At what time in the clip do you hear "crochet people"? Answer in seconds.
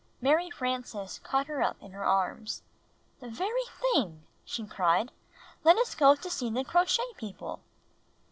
6.63-7.59